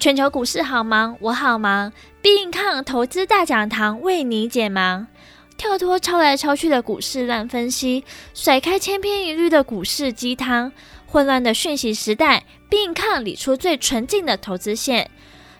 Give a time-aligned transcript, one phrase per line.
[0.00, 1.92] 全球股市好忙，我好忙。
[2.22, 5.08] 必应抗投资大讲堂为你解忙，
[5.56, 10.70] 跳脱抄来抄去的股市乱分析，甩开千篇一律的股市鸡汤。
[11.04, 15.10] 混乱的讯息时代，必应抗理出最纯净的投资线。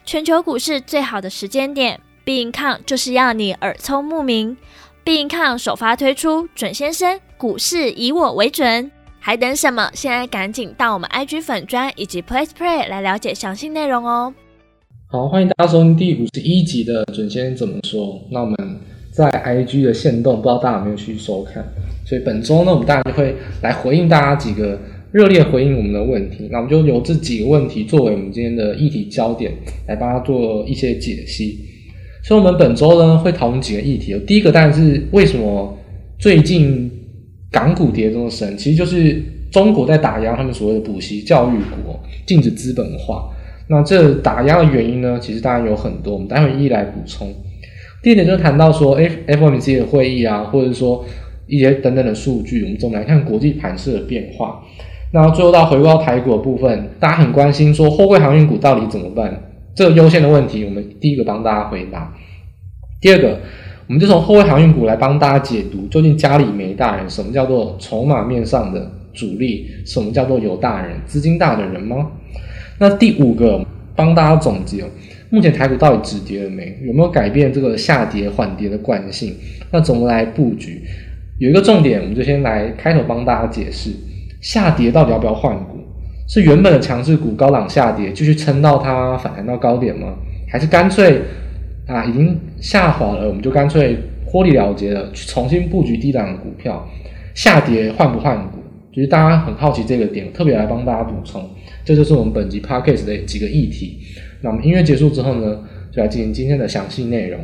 [0.04, 4.56] 全球股市最好的时间点，必应抗就是要你耳聪目明。
[5.02, 8.88] 必应抗首发推出，准先生，股市以我为准。
[9.28, 9.90] 还等什么？
[9.92, 14.32] 现在赶紧到我们 IG 粉专以及 PlayPlay 来了解详细内容哦。
[15.06, 18.18] 好，欢迎大家收听第五十一集的准先生怎么说。
[18.30, 18.56] 那我们
[19.12, 21.62] 在 IG 的限动，不知道大家有没有去收看？
[22.06, 24.80] 所以本周呢，我们当然就会来回应大家几个
[25.12, 26.48] 热烈回应我们的问题。
[26.50, 29.52] 那我们就由这几个问题作为我们今天的议题焦点，
[29.88, 31.58] 来帮他做一些解析。
[32.24, 34.18] 所以，我们本周呢会讨论几个议题。
[34.26, 35.76] 第一个当然是为什么
[36.18, 36.90] 最近。
[37.50, 43.30] 港股跌这么深，其实就是中国在打压他们所谓的补习教育股，禁止资本化。
[43.68, 47.32] 那这打压的原因呢，其实当然有很多，我们待会一一来补充。
[48.02, 51.04] 第一点就是谈到说，FOMC 的会议啊，或者说
[51.46, 54.62] 一些等等的数据，我们总来看国际盘势的变化。
[55.12, 59.42] 那最后到回归到台股的部分，大家很关心说，货柜航运股到底怎么办？
[59.74, 62.14] 这个优先的问题，我们第一个帮大家回答。
[63.00, 63.40] 第二个。
[63.88, 72.10] 我们就从后位航运股来帮大家解读，究竟家里没大人，什么叫做筹码面上的主力，什么叫做有大人，资金大的人吗？
[72.78, 73.64] 那第五个，
[73.96, 74.84] 帮大家总结，
[75.30, 76.78] 目前台股到底止跌了没？
[76.84, 79.34] 有没有改变这个下跌缓跌的惯性？
[79.70, 80.82] 那怎么来布局？
[81.38, 83.90] 有一个重点，我们就先来开头帮大家解释，
[84.42, 85.78] 下跌到底要不要换股？
[86.28, 90.14] 是原本的强势股高档下跌，继续撑到它反弹到高点吗？
[90.46, 91.22] 还是干脆？
[91.86, 96.88] 啊，已经下滑了，我们就干脆获利了结了，去重新布局低档的股票。
[97.34, 98.58] 下跌换不换股？
[98.92, 101.48] 就是大家很好奇这个点，特别来帮大家补充。
[101.84, 103.98] 这就是我们本集 podcast 的几个议题。
[104.40, 105.60] 那我们音乐结束之后呢，
[105.92, 107.38] 就来进行今天的详细内容。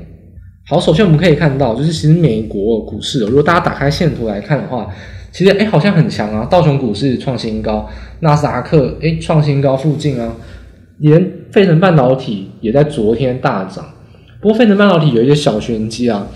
[0.66, 4.92] 好，首先我们可以看到，就是其实美国股市，如果大家打开线图来看的话，
[5.30, 7.88] 其实诶好像很强啊，道琼股市创新高，
[8.20, 10.34] 纳斯达克诶创新高附近啊，
[10.98, 13.84] 连费城半导体也在昨天大涨。
[14.44, 16.28] 不过，费城半导体有一些小玄机啊。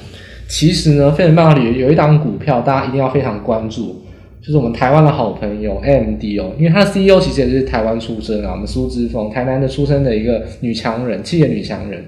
[0.48, 4.02] 其实呢，费城半导体有一档股票，大家一定要非常关注，
[4.40, 12.02] 就是我们台湾的好朋友 AMD 哦，因为它的 CEO 其实也是台湾出身啊，我们苏姿丰，台南的出生的一个女强人，企业女强人。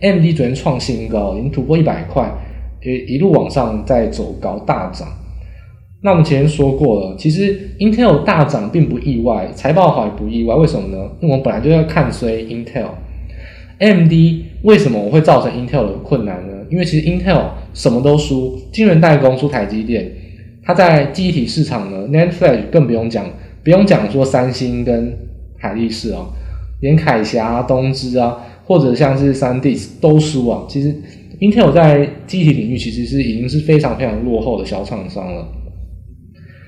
[0.00, 2.32] AMD 昨天创新高，已经突破一百块，
[3.06, 5.06] 一路往上在走高大涨。
[6.02, 10.96] 那我们前面说过了，其实 Intel 大涨并不意外，财报好也不意外，为什么呢？
[11.20, 14.46] 因为我们本来就要看衰 Intel，M D。
[14.66, 16.54] 为什么我会造成 Intel 的困难呢？
[16.68, 20.10] 因为其实 Intel 什么都输，晶圆代工输台积电，
[20.64, 23.24] 它在记忆体市场呢，NAND Flash 更不用讲，
[23.62, 25.16] 不用讲说三星跟
[25.56, 26.26] 海力士啊，
[26.80, 30.66] 连凯霞啊、东芝啊，或者像是三 D 都输啊。
[30.68, 30.92] 其实
[31.38, 35.46] Intel 在记忆体领域其实是已经是非常非常落后的小厂商了。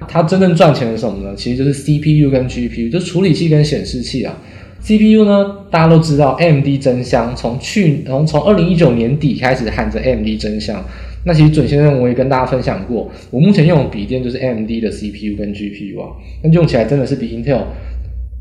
[0.07, 1.35] 它真正赚钱的是什么呢？
[1.37, 4.39] 其实就是 CPU 跟 GPU，就处理器跟显示器啊。
[4.81, 10.83] CPU 呢，大家都知道，AMD 真香从去从从二零一九年底开始喊着 AMD 真香。
[11.25, 16.11] 那其实准先生我也跟大家分享过，我目前用的笔电就是 AMD 的 CPU 跟 GPU 啊，
[16.43, 17.65] 那用起来真的是比 Intel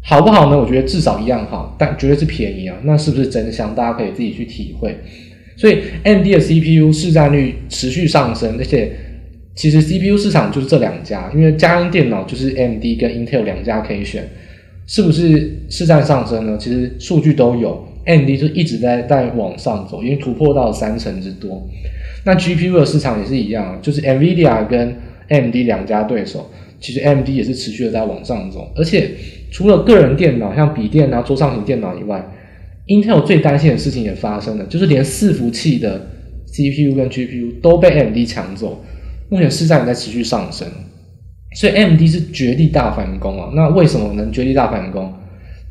[0.03, 0.57] 好不好呢？
[0.57, 2.77] 我觉得至少一样好，但绝对是便宜啊。
[2.83, 3.75] 那是不是真香？
[3.75, 4.95] 大家可以自己去体会。
[5.57, 8.91] 所以 AMD 的 CPU 市占率持续上升，而且
[9.55, 14.23] 其实 CPU 市场就是这两家，因为家用电脑就是 AMD 跟 Intel 两家可以选。
[14.87, 16.57] 是不是市占上升呢？
[16.57, 21.67] 其实数据都有，AMD 就一直在在往上走，已经突破到三成之多。
[22.25, 24.95] 那 GPU 的市场也是一样，就是 NVIDIA 跟
[25.27, 26.49] AMD 两家对手，
[26.79, 28.71] 其实 AMD 也是持续的在往上走。
[28.75, 29.11] 而且
[29.51, 32.25] 除了个人电脑，像笔电啊、桌上型电脑以外
[32.87, 36.07] ，Intel 最担心的事情也发生了，就是连伺服器的
[36.47, 38.81] CPU 跟 GPU 都被 AMD 抢走，
[39.27, 40.65] 目前市占也在持续上升。
[41.53, 43.49] 所以 MD 是绝地大反攻啊！
[43.55, 45.11] 那为什么能绝地大反攻？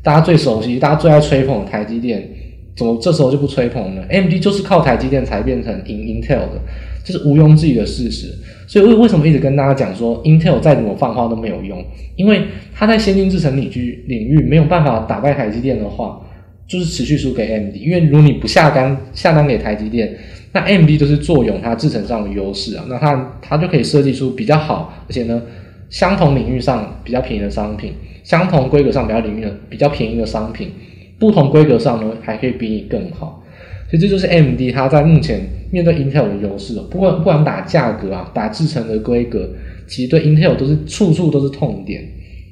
[0.03, 2.27] 大家最熟悉、大家最爱吹捧的台积电，
[2.75, 6.61] 怎么这时候就不吹捧呢？MD 就是靠台积电才变成赢 Intel 的，
[7.03, 8.33] 这是毋庸置疑的事实。
[8.67, 11.83] 所以为为什么一直跟大家讲说 Intel 再怎么放话都没有用？
[12.15, 12.41] 因为
[12.73, 16.19] 它在先进制程领域领域没有办法打败台积电的话，
[16.67, 17.75] 就是持续输给 MD。
[17.75, 20.17] 因为如果你不下单下单给台积电，
[20.53, 25.41] 那 MD 就是坐拥它制程上的优势啊，那它它就可以设计出比较好，而且呢。
[25.89, 27.93] 相同领域上比较便宜的商品，
[28.23, 30.71] 相同规格上比较领域的比较便宜的商品，
[31.17, 33.43] 不同规格上呢还可以比你更好，
[33.89, 35.41] 所以这就是 M D 它在目前
[35.71, 36.73] 面对 Intel 的优势。
[36.91, 39.49] 不管不管打价格啊，打制成的规格，
[39.87, 42.03] 其实对 Intel 都是处处都是痛点。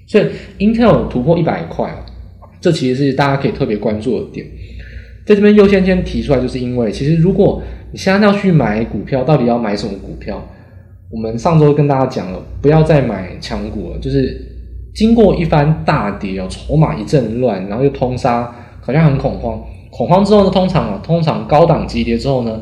[0.08, 0.26] 所以
[0.60, 1.94] Intel 突破一百块，
[2.62, 4.46] 这其实是大家可以特别关注的点。
[5.26, 7.62] 在这边优先先提出来，就是因为其实如果
[7.92, 10.48] 你现在要去买股票，到底要买什么股票？
[11.16, 13.98] 我们上周跟大家讲了，不要再买强股了。
[14.00, 14.38] 就是
[14.94, 19.64] 经过一番大跌哦，筹码一阵乱，然后又通杀，好像很恐慌。
[19.92, 22.62] 恐慌之后呢，通常啊，通常高档急跌之后呢，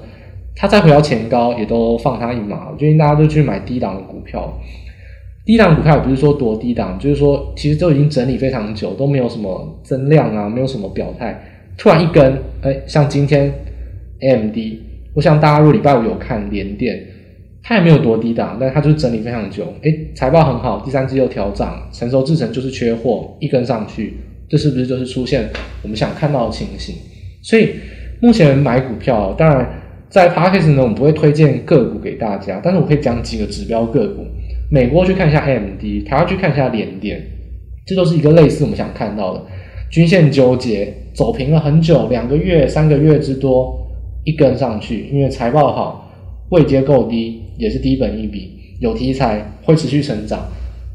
[0.56, 2.70] 它再回到前高，也都放它一马。
[2.70, 4.54] 我建议大家都去买低档的股票。
[5.44, 11.44] 低档股票也不是说多低档，就是说其实都已经整理非常久，都没有什么增量啊，没有什么表态。
[11.76, 13.52] 突然一根，哎，像今天
[14.20, 14.56] AMD，
[15.16, 17.04] 我想大家如果礼拜五有看联电，
[17.64, 19.74] 它也没有多低档，但是它就是整理非常久。
[19.82, 24.18] 哎，财报很好，第三季又调涨，成熟制成就是缺货，一根上去，
[24.50, 25.50] 这是不是就是出现
[25.82, 26.94] 我们想看到的情形？
[27.42, 27.70] 所以
[28.20, 34.26] 目前买股票，当然在 Podcast 呢，我们不会推荐个股给大家，但是我可以讲几个指标个股。
[34.70, 37.22] 美国去看一下 AMD，台湾去看一下联电，
[37.86, 39.42] 这都是一个类似我们想看到的。
[39.92, 43.88] 均线纠结，走平了很久，两个月、三个月之多，
[44.24, 46.12] 一根上去，因为财报好，
[46.50, 50.48] 位阶够低，也是低本一笔，有题材，会持续成长。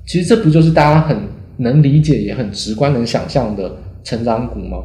[0.07, 1.17] 其实这不就是大家很
[1.59, 4.79] 能理解，也很直观能想象的成长股吗？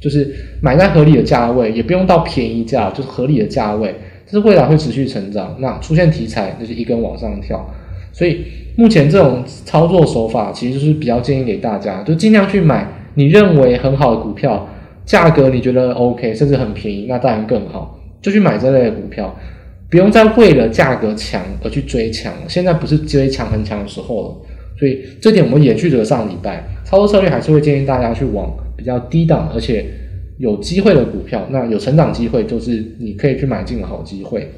[0.00, 0.32] 就是
[0.62, 3.94] 买在合理的价位，也不用到便宜价，就是合理的价位，
[4.24, 5.56] 这是未来会持续成长。
[5.58, 7.68] 那出现题材，就是一根往上跳。
[8.12, 8.44] 所以
[8.76, 12.86] 目前这种操作手法，其实就是比较建议给大家，就尽量去买。
[13.14, 14.68] 你认为很好的股票，
[15.04, 19.34] 价格你觉得 OK，甚至很便宜，那当然更好，就去买这类的股票，
[19.90, 22.32] 不用再为了价格强而去追强。
[22.46, 24.36] 现在不是追强很强的时候了，
[24.78, 29.86] 所以这点我们延续着上礼拜操作策略，还是会建议大家去往比较低档而且
[30.38, 34.48] 有机会的股票，那有成长机会就是你可以去买进的好机会。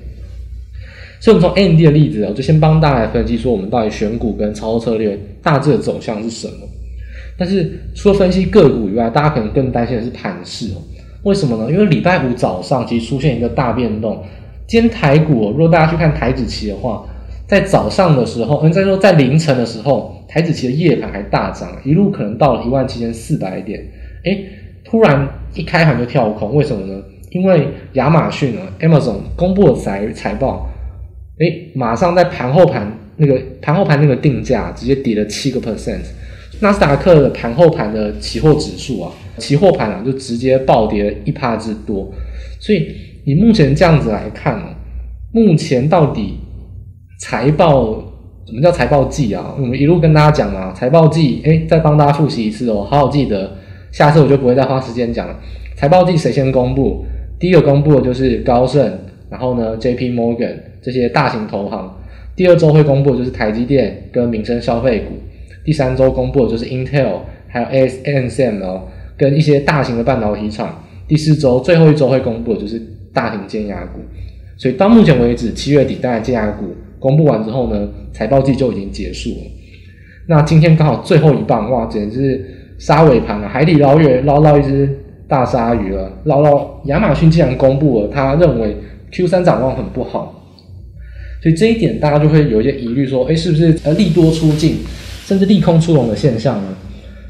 [1.21, 6.55] 所以，我们从 AMD 的例子，我就先帮大家来分析说，我们到底选股跟操作策略大致的走向是什么。
[7.39, 10.83] 但是除了分析个股以外，大家可能更担心的是盘势哦。
[11.23, 11.71] 为什么呢？
[11.71, 14.25] 因为礼拜五早上其实出现一个大变动。
[14.71, 17.05] 今天台股，如果大家去看台指期的话，
[17.45, 23.85] 在早上的时候，嗯，再说在凌晨的时候，台指期的夜盘还大涨，一路可能到了一万七千四百点。
[24.23, 24.47] 诶，
[24.85, 27.03] 突然一开盘就跳空，为什么呢？
[27.31, 30.71] 因为亚马逊啊，Amazon 公布了财财报，
[31.41, 35.99] 诶，马上在盘后盘那个盘后盘那个定价直接跌了七个 percent。
[36.61, 42.09] 纳斯达克的盘后盘的期货指数啊，期货盘啊就直接暴跌了一趴之多，
[42.61, 42.87] 所以
[43.25, 44.67] 以目前这样子来看哦，
[45.33, 46.39] 目前到底
[47.21, 48.03] 财报
[48.47, 49.55] 什么叫财报季啊？
[49.59, 53.53] 我们一路跟大家讲嘛，财报季，哎，再帮大家复习一次哦，好好记得，
[53.93, 55.37] 下次我就不会再花时间讲了。
[55.77, 57.05] 财报季谁先公布？
[57.39, 58.99] 第一个公布的就是高盛，
[59.31, 61.97] 然后呢，JP Morgan 这些大型投行，
[62.37, 65.15] 第二周会公布的就是台积电跟民生消费股。
[65.65, 68.83] 第三周公布的就是 Intel，还有 ASANM 哦，
[69.17, 70.83] 跟一些大型的半导体厂。
[71.07, 72.81] 第四周最后一周会公布的就是
[73.13, 74.01] 大型尖牙股。
[74.57, 79.37] 所以到目前为止，七月底大概尖牙股公布完之后呢，财报季就已经结束了。
[80.27, 83.49] 那今天刚好最后一棒，哇，简直是杀尾盘了！
[83.49, 84.89] 海底捞月捞到一只
[85.27, 88.77] 大鲨鱼了，捞到亚马逊竟然公布了，他认为
[89.11, 90.45] Q 三展望很不好，
[91.43, 94.77] 所以这一点大家就会有一些疑虑，说，诶，是不是呃利多出尽？
[95.25, 96.77] 甚至利空出笼的现象呢？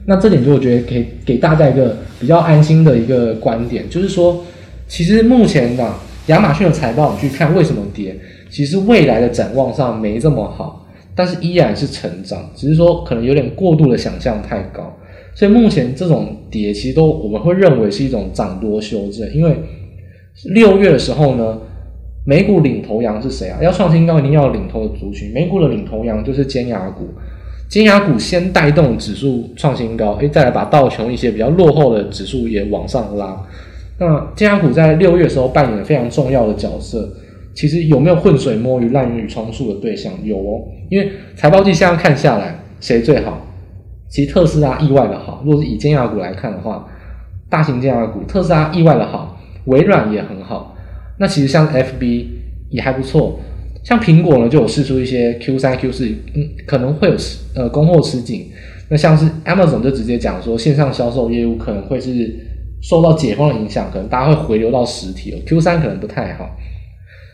[0.06, 4.44] 那这点就我觉得可以给大家一个比较安心的一个观点，就是说，
[4.90, 5.88] 其实目前的
[6.26, 8.14] 亚马逊的财报，你去看为什么跌，
[8.50, 14.92] 其实未来的展望上没这么好，但是依然是成长，只是说可能有点过度的想象太高，
[15.32, 19.56] 所以目前这种跌其实都我们会认为是一种涨多修正，因为
[20.52, 21.56] 六月的时候呢，
[22.26, 23.58] 美股领头羊是谁啊？
[23.62, 27.08] 要创新高一定要领头的族群，美股的领头羊就是尖牙股。
[27.68, 33.40] 尖牙股先带动指数创新高，诶，再来把道琼一些比较落后的指数也往上拉。
[34.00, 37.08] 那尖牙股在六月的时候扮演了非常重要的角色。
[37.52, 40.12] 其实有没有浑水摸鱼、滥竽充数的对象？
[40.24, 43.44] 有哦，因为财报季现在看下来，谁最好？
[44.08, 45.42] 其实特斯拉意外的好。
[45.44, 46.88] 如果是以尖牙股来看的话，
[47.50, 50.76] 大型尖牙股特斯拉意外的好，微软也很好。
[51.18, 52.24] 那其实像 FB
[52.70, 53.38] 也还不错。
[53.82, 57.16] 像苹果呢，就有试出一些 Q 三、Q 四，嗯，可能会有
[57.56, 58.46] 呃供货吃紧。
[58.88, 62.36] 那像是 Amazon 就直接讲说，线上销售业务可能会是
[62.80, 65.38] 受到解封的影响，可能大家会回流到实体哦。
[65.46, 66.50] Q 三可能不太好。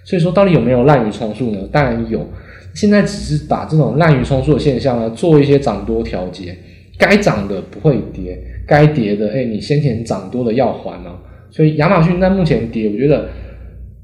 [0.04, 1.60] 所以说，到底有没有滥竽充数呢？
[1.72, 2.26] 当然有。
[2.74, 6.56] 现在只是把这种滥竽充数的现象呢，做一些涨多调节。
[6.98, 11.18] 该涨的不会跌，该跌的，哎，你先前涨多的要还嘛。
[11.50, 13.28] 所以亚马逊在目前跌，我觉得。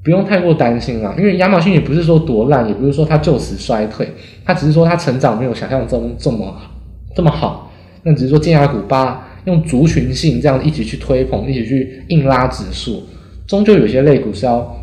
[0.05, 4.05] 不用太过担心啊，因为亚马逊也不是说多烂，也不是说它就此衰退，
[4.43, 6.53] 它只是说它成长没有想象中这么
[7.15, 7.71] 这么好。
[8.03, 13.03] 那只是说尖牙股把用族群性这样一起去推捧，一起去硬拉指数，
[13.47, 14.75] 终究有些类股是要，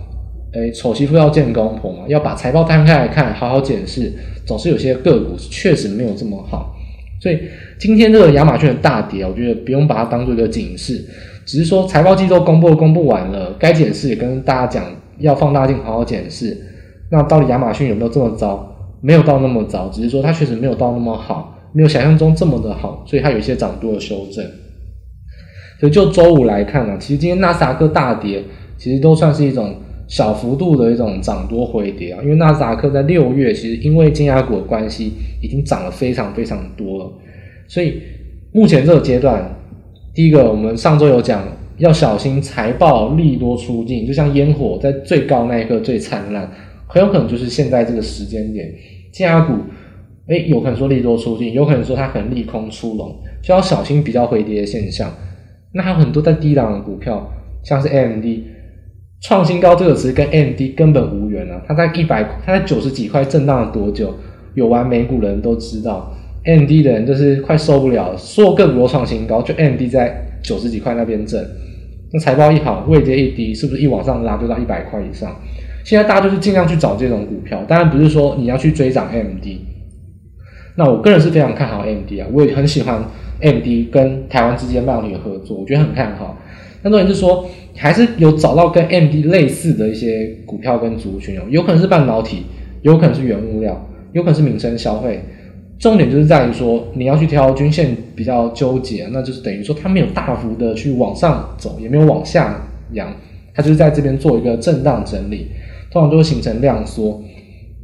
[0.52, 4.12] 诶，丑媳妇要见公婆嘛，要把财报摊开来看，好好检视，
[4.44, 6.74] 总是有些个股确实没有这么好。
[7.20, 7.38] 所以
[7.78, 11.04] 今天这个亚马逊的大跌，我觉得不用把它当做一个警示，
[11.44, 14.84] 只是说财报季都公布公布完了，该检视也跟大家讲，
[15.18, 16.56] 要放大镜好好检视。
[17.10, 18.66] 那到底亚马逊有没有这么糟？
[19.02, 24.44] 没有到那么糟，只是说它确实没有到那么好，没有想象中这么的好，所以它有一些涨多的修正。
[25.78, 28.42] 所以就周五来看、啊，其实今天纳斯达克大跌，
[28.76, 29.74] 其实都算是一种
[30.06, 32.20] 小幅度的一种涨多回跌啊。
[32.22, 37.12] 因为纳斯达克在六月其实因为金牙股的关系，已经涨了非常非常多了。
[37.66, 38.02] 所以
[38.52, 39.56] 目前这个阶段，
[40.14, 41.42] 第一个我们上周有讲
[41.78, 46.50] 要小心财报利多出尽，就像烟火在最高那一刻最灿烂。
[46.86, 48.68] 很有可能就是现在这个时间点，
[49.12, 49.54] 金牙股，
[50.30, 55.12] 哎，有可能说利多出尽，有可能说它可能利空出笼，就要小心比较回跌的现象。
[55.74, 57.28] 那还有很多在低档的股票，
[57.64, 58.24] 像是 AMD
[59.20, 64.14] 创新高这个词跟 AMD 根本无缘啊，它在一百，它在九十几块震荡了多久？
[64.54, 66.12] 有玩美股的人都知道
[66.44, 71.44] ，AMD 的人就是快受不了，所有个股创新高，就 AMD 在九十几块那边震，
[72.12, 75.34] 那财报一好，位阶一低，是不是一往上拉就到一百块以上？
[75.84, 79.44] 现在大家就是尽量去找这种股票，当然不是说你要去追涨 AMD。
[80.76, 83.04] 那我个人是非常看好 MD 啊，我也很喜欢
[83.40, 86.36] MD 跟台湾之间半导体的合作，我觉得很看好。
[86.82, 87.44] 那重点是说，
[87.76, 92.46] 还是有找到跟 MD 类似的一些股票跟族群，有可能是半导体，
[92.82, 95.22] 有可能是原物料，有可能是民生消费。
[95.78, 103.14] 重点就是在于说，你要去挑均线比较纠结，那就是等于说它没有大幅的去往上走，也没有往下扬，
[103.54, 105.48] 它就是在这边做一个震荡整理。
[105.92, 107.20] 通常都会形成量缩，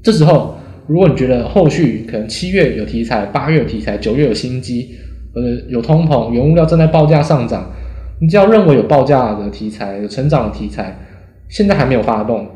[0.01, 0.55] 这时候
[0.87, 4.91] 如果你觉得后续可能七月有题材，八月有题材，九月有新机，
[5.35, 7.71] 或者有通膨，原物料正在报价上涨，
[8.21, 10.97] 你只要认为有报价的题材，有成长的题材，
[11.49, 12.47] 现在还没有发动，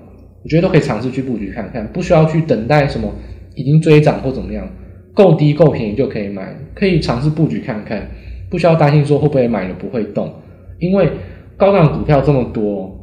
[0.43, 3.13] 我觉得都可以尝试去布局看看，不需要去等待什么
[3.55, 4.69] 已经追涨或怎么样，
[5.13, 8.09] 够低够便宜就可以买，可以尝试布局看看，
[8.49, 10.33] 不需要担心说会不会买了不会动，
[10.79, 11.11] 因为
[11.57, 12.97] 高档股票这么多。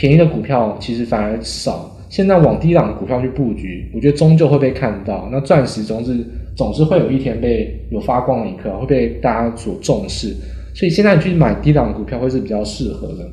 [0.00, 5.28] 便宜的股票其实反而少，现在往低档的股票去布局，我觉得终究会被看到。
[5.30, 6.24] 那钻石总是
[6.56, 10.34] 总是会有一天被有发光的一刻，会被大家所重视。
[10.74, 13.28] 所以现在你去买低档股票会是比较适合的。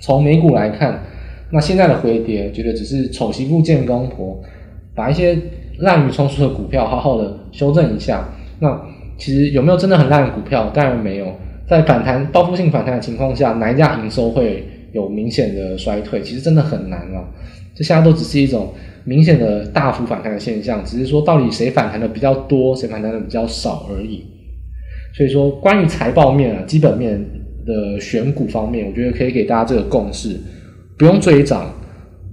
[0.00, 1.02] 从美股来看，
[1.50, 4.40] 那现在的回跌，觉得只是丑媳妇见公婆，
[4.94, 5.36] 把一些
[5.78, 8.28] 滥竽充数的股票好好的修正一下。
[8.60, 8.80] 那
[9.16, 10.70] 其实有没有真的很烂的股票？
[10.74, 11.26] 当然没有。
[11.66, 17.24] 在反弹报复性反弹的情况下，哪一家营收会有明显的衰退，其实真的很难啊！
[17.78, 24.24] 这现在都只是一种明显的大幅反弹的现象，只是说到底谁反弹的比较多，谁反弹的比较少而已。
[25.14, 27.24] 所以说，关于财报面啊、基本面
[27.64, 30.36] 的选股方面，我觉得可以给大家这个共识：
[30.98, 31.72] 不用追涨，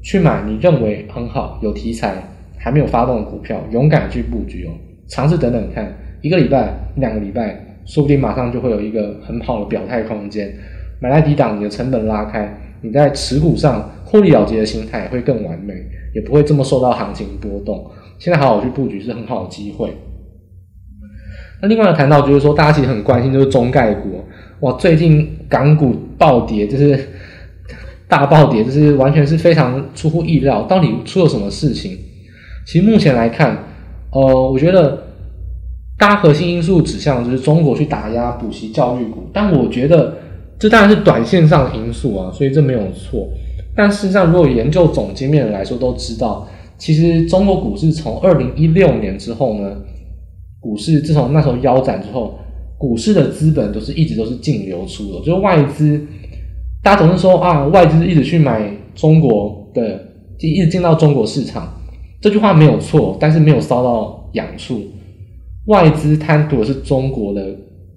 [0.01, 2.15] 去买你认为很好、有题材
[2.57, 4.71] 还没有发动的股票，勇敢去布局哦。
[5.07, 10.51] 尝试等等看，一个礼拜、两个礼拜，说不定马上就会有一个很好的表态空间。
[10.99, 15.73] 买来抵挡，你的成本拉开，你在持股上获利了结的心态会更完美，
[16.13, 17.89] 也不会这么受到行情波动。
[18.19, 19.91] 现在好好去布局是很好的机会。
[21.61, 24.23] 那另外谈到就是说，大家其实很关心就是中概股，
[24.59, 26.99] 哇，最近港股暴跌，就是
[28.07, 30.61] 大暴跌，就是完全是非常出乎意料。
[30.63, 31.97] 到底出了什么事情？
[32.67, 33.57] 其实目前来看，
[34.11, 35.03] 呃，我觉得
[35.97, 40.17] 大核心因素指向就是中国去打压补习教育股，但我觉得。
[40.57, 43.27] 这当然是短线上的因素啊，所以这没有错。
[43.75, 46.47] 但事实上，如果研究总经面来说，都知道，
[46.77, 49.75] 其实中国股市从二零一六年之后呢，
[50.61, 52.39] 股市自从那时候腰斩之后，
[52.77, 56.01] 股市的资本都是一直都是净流出的，就是外资，
[56.81, 59.97] 大家总是说啊，外资一直去买中国的，
[60.39, 61.67] 就一直进到中国市场，
[62.21, 64.81] 这句话没有错，但是没有烧到痒处。
[65.65, 67.45] 外资贪图的是中国的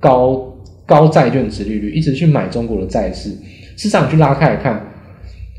[0.00, 0.44] 高。
[0.88, 3.30] 高债券殖利率，一直去买中国的债市。
[3.76, 4.83] 市场去拉开来看，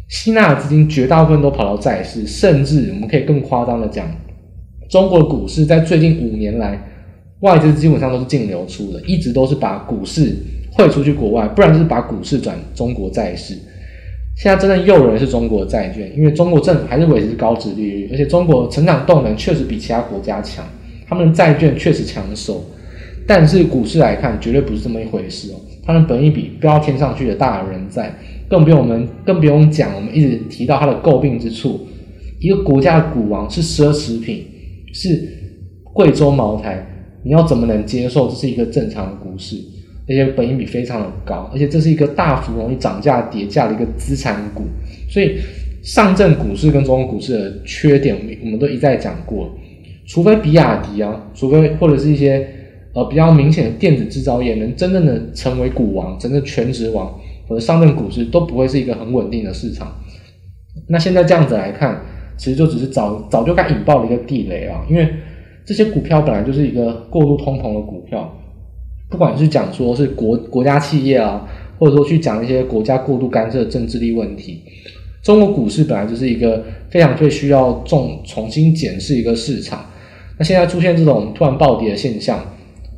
[0.08, 4.10] 吸纳的资金绝大部分都跑到债市，甚至我们可以更夸张的讲，
[4.90, 6.82] 中国股市在最近五年来，
[7.42, 10.36] 外资基本上都是净流出的，一直都是把股市
[10.72, 13.54] 汇出去国外，不然就是把股市转中国债市。
[14.36, 20.66] 现在真正诱人是中国债券，因为中国政府还是维持高殖利率，而且中国成长动能确实比其他国家强，
[21.08, 22.66] 他们的债券确实抢手。
[23.30, 25.56] 但是股市来看，绝对不是这么一回事哦。
[25.86, 28.12] 它的本益比飙到天上去的大有人在，
[28.50, 31.80] 更不用我们更不用讲，我们一直提到它的诟病之处。
[32.40, 34.48] 一个国家的股王是奢侈品，
[34.94, 35.28] 是
[35.94, 36.84] 贵州茅台，
[37.24, 39.58] 你要怎么能接受这是一个正常的股市？
[40.08, 44.64] 而且本益比非常的高，而且这是一个大幅容易涨价叠价的一个资产股，
[45.08, 45.38] 所以
[45.84, 49.56] 上证股市跟中国股市的缺点，我们都一再讲过，
[50.08, 52.48] 除非比亚迪啊，除非或者是一些
[52.94, 59.96] 呃比较明显的电子制造业能真正的成为股王，真的全职王，或者上证股市都不会是一个很稳定的市场。
[60.88, 62.02] 那现在这样子来看，
[62.38, 65.08] 其实就只是早早就该引爆的一个地雷啊，因为
[65.66, 68.36] 这些股票本来就是一个过度通膨的股票。
[69.10, 71.48] 不管是讲说是国国家企业啊，
[71.80, 74.62] 或者说去讲一些国家过度干涉政治力问题，
[75.24, 79.84] 中国股市本来就是一个非常最需要重重新检视一个市场。
[80.38, 82.40] 那现在出现这种突然暴跌的现象，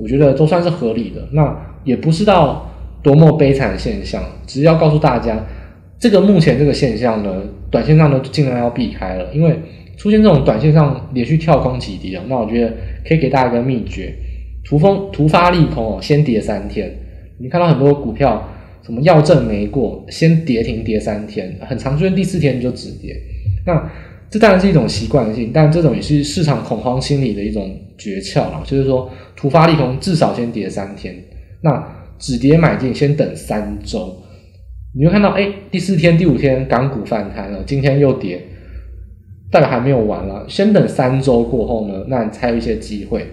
[0.02, 1.28] 我觉得都算是合理的。
[1.32, 2.70] 那也不是到
[3.04, 5.46] 多么悲惨的现象，只是要告诉大家，
[6.00, 9.56] 这个目前这个现象呢，短线上呢尽量要避开了，因为
[9.98, 12.74] 出现这种短线上连续跳空急跌，那我觉得
[13.08, 14.14] 可以给大家一个秘诀。
[14.64, 16.92] 突风突发利空哦，先跌三天。
[17.40, 18.48] 你看到很多股票，
[18.84, 23.16] 什么药证没过，先跌停跌三天，很常出现第四天就止跌。
[23.66, 23.90] 那
[24.32, 28.64] 这当然是一种习惯性，但这种也是市场恐慌心理的一种诀窍了。
[28.66, 31.14] 就是说，突发利空至少先跌三天，
[31.62, 31.86] 那
[32.18, 34.18] 止跌买进先等三周。
[34.98, 38.42] 你会看到，哎，第四天、第五天港股反弹了，今天又跌，
[39.52, 40.46] 代表还没有完了。
[40.48, 43.28] 先等三周过后呢，那你才有一些机会。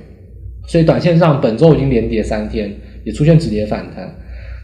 [0.66, 2.74] 所以短线上本周已经连跌三天，
[3.04, 4.12] 也出现止跌反弹。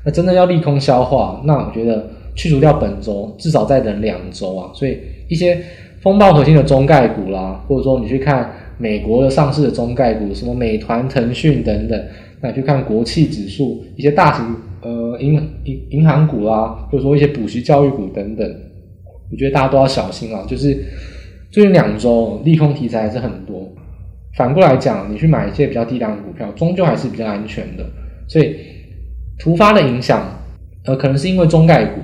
[0.04, 4.70] 那真的要利空消化，那我觉得去除掉本周，至少再等两周啊。
[4.74, 4.98] 所以
[5.28, 5.58] 一些
[6.04, 12.00] 风暴核心的中概股啦，或者说你去看美国的上市的中概股，什么美团、腾讯等等，
[12.42, 14.44] 那你去看国企指数，一些大型
[14.82, 15.32] 呃银
[15.64, 18.46] 银银行股啦，或者说一些补习教育股等等，
[19.32, 20.44] 我觉得大家都要小心啊。
[20.46, 20.76] 就是
[21.50, 23.66] 最近两周利空题材还是很多。
[24.36, 27.86] 反过来讲，你去买一些比较低档的股票，终究还是比较安全的。
[28.28, 28.56] 所以
[29.38, 30.22] 突发的影响，
[30.84, 32.00] 呃，可能是因为中概股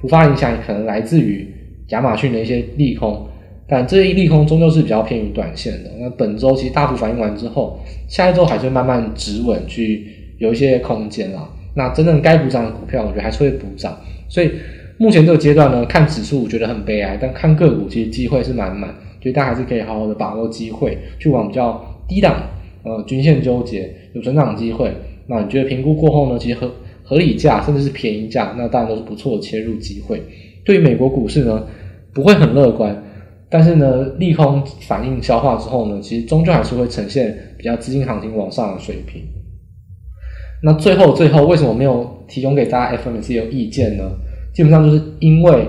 [0.00, 1.48] 突发影响，可能来自于
[1.88, 3.26] 亚马逊的一些利空，
[3.70, 5.90] 但这一利空终究是比较偏于短线的。
[6.00, 7.78] 那本周其实大幅反应完之后，
[8.08, 10.06] 下一周还是会慢慢止稳，去
[10.38, 11.48] 有一些空间啦。
[11.74, 13.96] 那真正该补涨的股票，我觉得还是会补涨。
[14.28, 14.50] 所以
[14.98, 18.92] 目前这个阶段呢，看指数我觉得很悲哀，但看个股其实机会是满满。
[19.22, 22.42] 所以大家还是可以好好的把握机会，去往比较低档，
[22.82, 24.90] 呃，均线纠结有成长机会。
[25.26, 26.70] 那你觉得评估过后呢，其实合
[27.04, 30.22] 合理价甚至是便宜价，那当然都是不错的切入机会。
[30.64, 31.66] 对于美国股市呢，
[32.12, 33.04] 不会很乐观，
[33.50, 39.22] 但是呢，利空反应消化之后呢，其实终究还是会呈现比较资金行情往上的水平。
[40.62, 44.04] 那最后最后为什么没有提供给大家 FMC 有意见呢？
[44.54, 45.66] 基本上就是因为。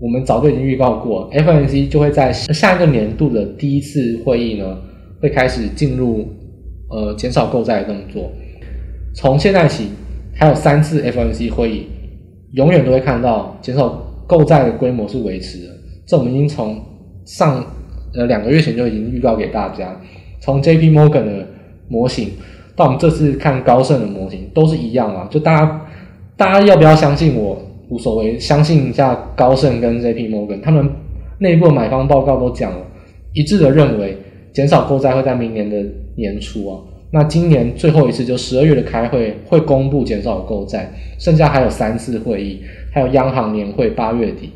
[0.00, 4.76] 我们早就已经预告过，FMC 就会在下一个年度的第一次会议呢，
[5.22, 6.28] 会开始进入
[6.90, 8.30] 呃减少购债的动作。
[9.14, 9.88] 从现在起，
[10.34, 11.86] 还有三次 FMC 会议，
[12.52, 13.88] 永远都会看到减少
[14.26, 15.72] 购债的规模是维持的。
[16.06, 16.76] 这我们已经从
[17.24, 17.64] 上
[18.14, 20.00] 呃两个月前就已经预告给大家，
[20.40, 21.46] 从 JP Morgan 的
[21.88, 22.30] 模型
[22.76, 25.28] 到我们这次看高盛的模型，都是一样啊。
[25.30, 25.86] 就大家
[26.36, 27.60] 大家要不要相信我？
[27.90, 30.88] 无所谓，相信一下高盛跟 JP Morgan，他们
[31.38, 32.78] 内部的买方报告都讲了，
[33.34, 34.16] 一致的认为
[34.54, 35.76] 减少购债会在明年的
[36.16, 36.80] 年初啊。
[37.10, 44.50] 那今年最后一次就十二月的开会会公布减少购债，剩下还有三次会议，还有央行年会八月底。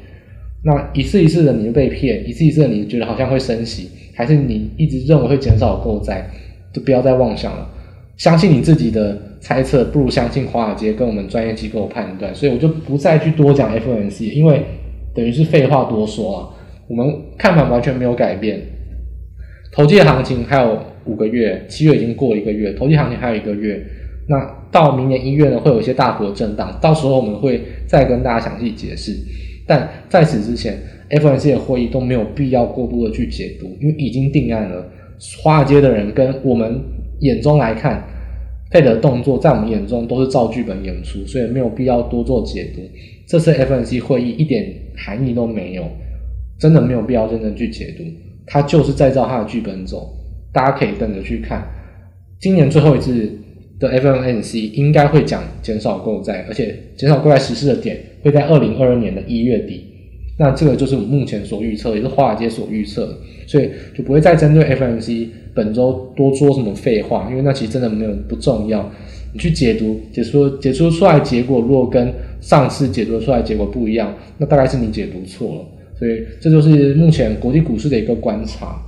[0.65, 6.29] 那一次一次的你就被骗，一次一次的你觉得好像会升息，还是你一直认为会减少购债，
[6.73, 7.69] 就不要再妄想了。
[8.17, 12.35] 相信你自己的猜测，不如相信华尔街跟我们专业机构判断。
[12.35, 14.63] 所以我就不再去多讲 FOMC，因为
[15.15, 16.49] 等于是废话多说啊。
[16.89, 18.61] 我们看法完全没有改变。
[19.71, 23.79] 投机行情还有五个月，七月已经过一个月，投机行情还有一个月。
[24.27, 29.13] 那到明年一月呢，会有一些大幅的震荡，到时候我们会再跟大家详细解释。
[29.69, 30.77] 但在此之前
[31.11, 34.91] ，FNC 的会议都没有必要过度的去解读，因为已经定案了。
[35.41, 36.81] 华尔街的人跟我们。
[37.21, 38.01] 眼中来看
[38.71, 42.81] ，Fed 的动作在我们眼中都是照剧本演出，所以没有必要多做解读。
[43.27, 45.83] 这次 FNC 会议一点含义都没有，
[46.61, 48.05] 真的没有必要认真去解读，
[48.47, 50.09] 他就是在照他的剧本走。
[50.53, 51.67] 大家可以等着去看，
[52.39, 53.29] 今年最后一次
[53.79, 59.85] 的 FOMC 应该会讲减少购债，而且减少购债实施的点会在二零二二年的一月底。
[60.41, 63.15] 那这个就是我们目前所预测，也是华尔街所预测的，
[63.47, 68.89] 所以就不会再针对 FOMC 本周多说什么废话，因为那其实真的没有不重要。
[69.33, 75.67] 你去解读、解说、解说出来结果，如果跟上次解读出来结果不一样，那大概是你解读错了。
[75.99, 78.81] 所以这就是目前国际股市的一个观察。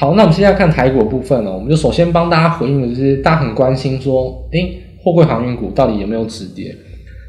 [0.00, 6.66] 好，那我们现在看台股部分了，我们就首先帮大家回应的就是大家很关心说，诶，货柜航运股到底有没有止跌？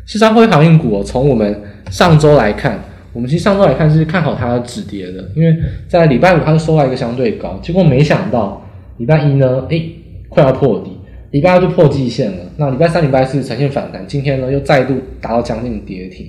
[0.05, 2.79] 事实上，货柜航运股从我们上周来看，
[3.11, 5.51] 我们其实上周来看是看好它止跌的，因为
[5.87, 8.63] 在礼拜五它是收到一个相对高，结果没想到
[8.97, 9.91] 礼拜一呢，诶，
[10.29, 10.91] 快要破底，
[11.31, 12.37] 礼拜二就破季线了。
[12.57, 16.27] 那礼拜三、礼拜四呈现反弹，今天呢又再度达到将近跌停。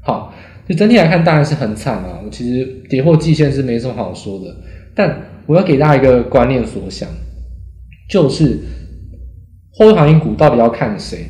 [0.00, 0.32] 好，
[0.66, 4.46] 就整体来看当然是很惨啊，我其实跌破季线是没什么好说的，
[4.94, 5.14] 但
[5.52, 7.06] 我要给大家一个观念所想，
[8.08, 8.58] 就是
[9.70, 11.26] 货柜航运股到底要看谁？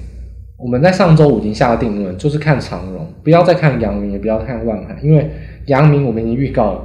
[0.56, 5.28] 我们在上周五已经下了定论，就是看长荣，不要再看阳明，也不要看万海，因为
[5.66, 6.84] 阳明我们已经预告了，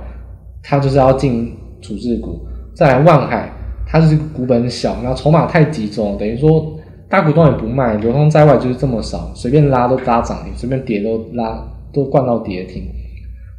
[0.64, 2.44] 它就是要进处置股。
[2.76, 3.52] 再来万海，
[3.86, 6.76] 它是股本小，然后筹码太集中，等于说
[7.08, 12.84] 大股东也不卖，流通在外就是这么少，随便拉都拉涨停，随便跌都拉都灌到跌停。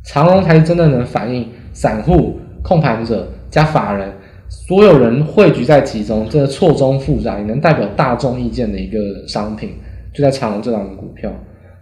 [0.04, 4.12] 长荣才真的能反映散户、控盘者加法人，
[4.48, 9.70] 所有人汇聚在其中，这个错综复杂，也能代表大众意见的一个商品。
[10.14, 11.30] 就在长荣这档股票，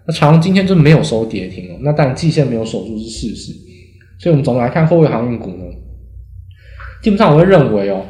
[0.06, 3.52] 那长荣今天就没有收跌停哦，那但季线没有守住是事实，
[4.18, 5.64] 所以我们总的来看货柜航运股呢，
[7.02, 8.02] 基本上我会认为哦，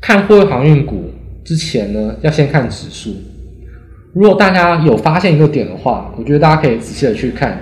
[0.00, 1.10] 看货柜航运股
[1.44, 3.14] 之前呢，要先看指数。
[4.14, 7.56] 如果大家有发现一个点的话，我觉得大家可以仔细的去看，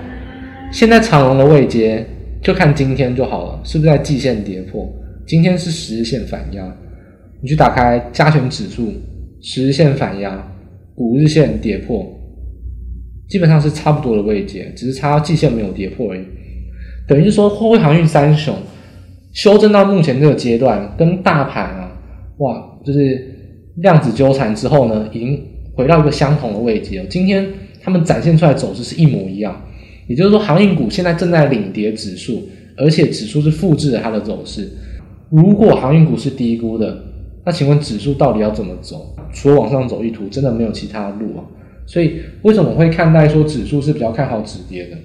[0.73, 2.07] 现在长荣的位阶，
[2.41, 4.91] 就看今天就好了，是不是在季线跌破？
[5.27, 6.77] 今天是十日线反压，
[7.41, 8.93] 你去打开加权指数，
[9.41, 10.51] 十日线反压。
[10.97, 12.09] 五日线跌破，
[13.29, 16.21] 基本上是差不多的位阶，只是差季线没有跌破而已。
[17.09, 18.55] 等于说，货柜航运三雄
[19.33, 22.01] 修正到目前这个阶段，跟大盘啊，
[22.39, 23.27] 哇，就是
[23.79, 25.43] 量子纠缠之后呢，已经
[25.75, 27.07] 回到一个相同的位阶了。
[27.07, 27.45] 今天
[27.83, 29.61] 他们展现出来走势是一模一样，
[30.07, 32.41] 也就是说，航运股现在正在领跌指数，
[32.77, 34.71] 而且指数是复制了它的走势。
[35.31, 36.97] 如果航运股是低估的，
[37.45, 39.15] 那请问指数到底要怎么走？
[39.33, 41.45] 除了往上走一途，真的没有其他路啊。
[41.87, 44.97] 所以为什么会看待说指数是比较看好止跌的？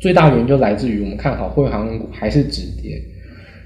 [0.00, 3.00] 最大原因就来自于我们看好货柜航运股还是止跌。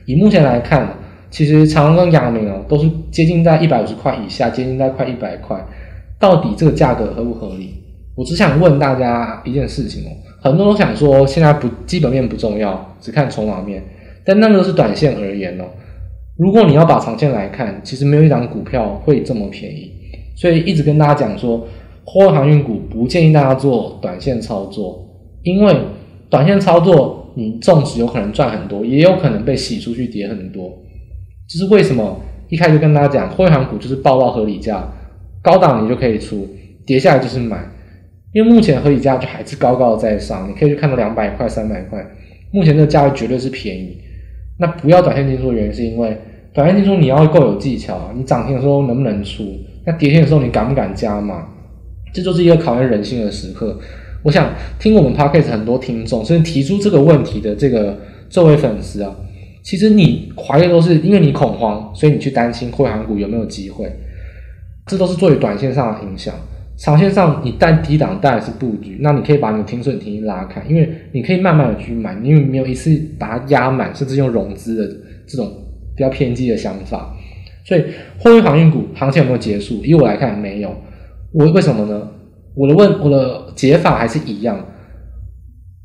[0.06, 0.88] 以目前来看，
[1.30, 5.62] 其实长荣跟阳明哦，都是接近在一百五十块以下，接近在快一百块。
[6.18, 7.74] 到底这个价格合不合理？
[8.14, 10.08] 我只想问大家一件事情哦，
[10.40, 13.82] 很多人都想说现在不基本面不重要，只看筹码面，
[14.24, 15.64] 但那个是短线而言哦。
[16.38, 19.92] 如果你要把长线来看，其实没有一档股票会这么便宜，
[20.34, 21.66] 所以一直跟大家讲说，
[22.04, 25.06] 货运航运股不建议大家做短线操作，
[25.42, 25.76] 因为
[26.30, 30.72] 短线操作你纵使有可能赚很多，也有可能被洗出去跌很多。
[31.48, 32.20] 这是为什么？
[32.48, 34.90] 一开始跟大家讲，货运航股就是报到合理价，
[35.42, 36.48] 高档你就可以出，
[36.86, 37.62] 跌下来就是买，
[38.32, 42.04] 因为目前合理价就还是高高在上，你可以去看到两百块、三百块，
[42.50, 43.98] 目前这个价位绝对是便宜。
[44.62, 46.16] 那不要短线进出的原因是因为。
[46.54, 49.42] 短线进出你要够有技巧，你涨停的时候能不能出？
[49.86, 51.46] 那跌停的时候你敢不敢加码？
[52.12, 53.78] 这就是一个考验人性的时刻。
[54.22, 57.98] 我想听我们 podcast 很多听众，甚至提出这个问题的这个
[58.28, 59.16] 这位粉丝啊，
[59.62, 63.90] 其实你怀疑都是因为你恐慌，所以你去担心货航股有没有机会，
[64.86, 66.34] 这都是作为短线上的影响。
[66.82, 75.50] 长线上你带低档当然是布局，那你可以把你的停损停拉开，因为你可以慢慢的去买，因为没有一次把它压满，甚至用融资的这种。
[75.94, 77.14] 比较偏激的想法，
[77.66, 77.84] 所以
[78.18, 79.84] 货运航运股行情有没有结束？
[79.84, 80.74] 以我来看，没有。
[81.34, 82.08] 我为什么呢？
[82.54, 84.58] 我的问，我的解法还是一样。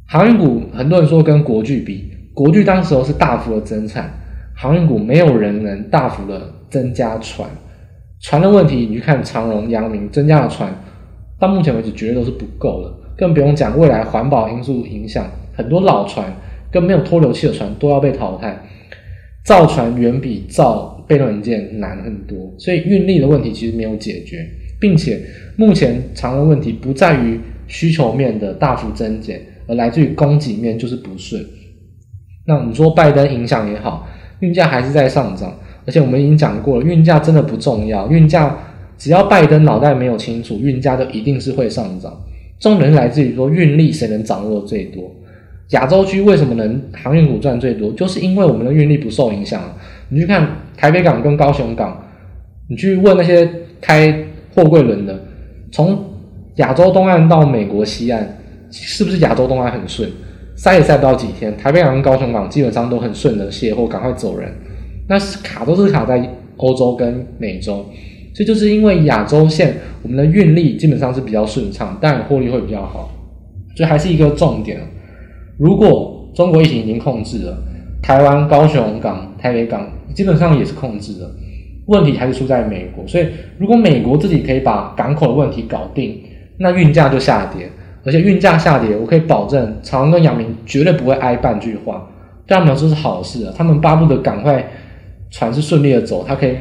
[0.07, 4.09] 航运股很多人说跟国巨比，国巨当时候是大幅的增产，
[4.55, 7.49] 航运股没有人能大幅的增加船。
[8.21, 10.73] 船的问题，你去看长荣、阳明增加了船，
[11.39, 16.35] 到目前为止绝对都是不够的，更不用讲未来环保因素影响，很多老船
[16.71, 18.63] 跟没有脱硫器的船都要被淘汰。
[19.45, 24.45] 造船远比造被动元件难很多，所以运力的问题其实没有解决，
[24.77, 25.21] 并且
[25.55, 31.41] 目前长荣问题不在于需求面的大幅增减，而来自于供给面就是不顺。
[32.45, 34.05] 那你说拜登影响也好，
[34.41, 38.53] 运价还是在上涨，而且我们已经讲过了，运价真的不重要，运价
[38.97, 42.11] 只要拜登脑袋没有清楚，运价就一定是会上涨。
[42.59, 45.03] 重点来自于说运力谁能掌握最多。
[45.71, 47.91] 亚洲区为什么能航运股赚最多？
[47.91, 49.61] 就是因为我们的运力不受影响。
[50.09, 52.01] 你去看台北港跟高雄港，
[52.69, 53.47] 你去问那些
[53.81, 55.19] 开货柜轮的，
[55.71, 56.03] 从
[56.55, 58.37] 亚洲东岸到美国西岸，
[58.71, 60.09] 是不是亚洲东岸很顺？
[60.55, 64.51] 塞也塞不到几天，台北港跟高雄港基本上都很顺的卸货，赶快走人。
[65.07, 67.85] 那是卡都是卡在欧洲跟美洲，
[68.37, 73.11] 所以就是因为亚洲线我们的运力基本上是比较顺畅，但获利会比较好，
[73.75, 74.79] 所以还是一个重点。
[75.57, 77.57] 如果中国疫情已经控制了，
[77.99, 81.31] 台湾高雄港、台北港基本上也是控制了，
[81.87, 83.03] 问题还是出在美国。
[83.07, 83.25] 所以
[83.57, 86.21] 如果美国自己可以把港口的问题搞定，
[86.59, 87.67] 那运价就下跌，
[88.05, 92.07] 而且运价下跌，我可以保证长荣跟阳明绝对不会挨半句话，
[92.45, 93.53] 对他们来说是好事啊。
[93.57, 94.63] 他们巴不得赶快
[95.31, 96.51] 船是顺利的走，他可以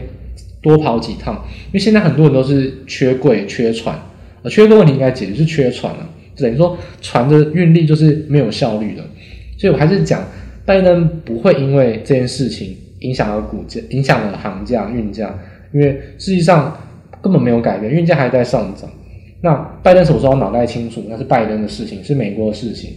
[0.67, 1.35] 多跑几趟，
[1.67, 3.97] 因为现在很多人都是缺柜、缺船，
[4.43, 9.03] 呃，缺个问题应该解决是缺船了，等于说船的运力就是没有效率的。
[9.57, 10.25] 所以我还是讲，
[10.65, 15.39] 拜登不会因为这件事情影响了股价，影响了航价、运价，
[15.73, 16.77] 因为实际上
[17.23, 18.91] 根本没有改变，运价还在上涨。
[19.43, 21.05] 那拜登什么时候脑袋清楚？
[21.09, 22.91] 那是拜登的事情，是美国的事情。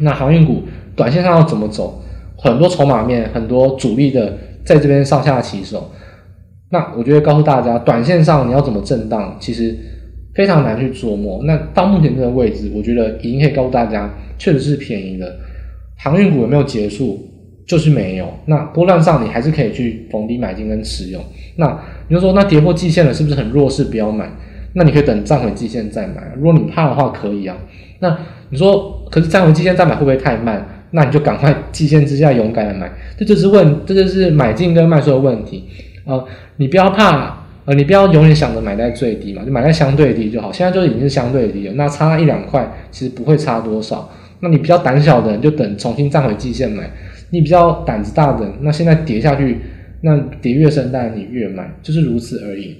[0.00, 0.62] 那航运股
[0.94, 2.02] 短线上要怎么走？
[2.36, 5.90] 很多筹码面，很多主力的在这边上下其手。
[6.72, 9.76] 那我觉得告诉大家，短线上你要怎么震荡，其实
[10.34, 11.42] 非常难去琢磨。
[11.44, 15.36] 那到目前这个位置，我觉得已经可以告诉大家，确实是便宜的。
[15.98, 17.28] 航运股有没有结束？
[17.66, 18.26] 就是没有。
[18.46, 21.20] 那波段上你还是可以去逢低买进跟持有。
[21.56, 23.84] 那你就说，那跌破季线了，是不是很弱势？
[23.84, 24.28] 不要买。
[24.72, 26.32] 那你可以等站回季线再买。
[26.36, 27.56] 如果你怕的话，可以啊。
[28.00, 30.66] 那你说，可是站回季线再买会不会太慢？
[30.90, 32.90] 那你就赶快季线之下勇敢的买。
[33.16, 35.64] 这就是问，这就是买进跟卖出的问题。
[36.04, 40.52] 呃，你不要怕，呃，你不要永远想着买在最低嘛，就买在相对低就好。
[40.52, 44.10] 现在就已经是相对低了，那差一两块其实不会差多少。
[44.40, 46.90] 那你比较胆小的人就等重新站回季线买，
[47.30, 49.58] 你比较胆子大的人，那现在跌下去，
[50.00, 52.76] 那跌越深，当然你越买，就是如此而已。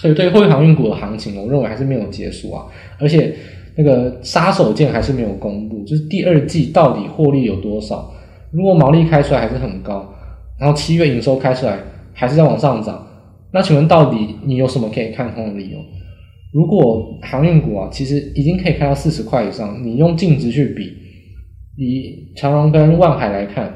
[0.00, 2.66] 所以对货运航运股的行情，我认为还是没有结束啊，
[3.00, 3.34] 而且
[3.74, 8.08] 那个杀手锏还是没有公布，就是第二季到底获利有多少？
[8.52, 10.14] 如果毛利开出来还是很高，
[10.60, 11.78] 然后七月营收开出来
[12.18, 13.06] 还是在往上涨，
[13.52, 15.78] 那请问到底你有什么可以看空的理由？
[16.52, 20.92] 如果航运股啊，其实已经可以开到四十块以上，你用净值去比，
[21.76, 23.72] 以长荣跟万海来看，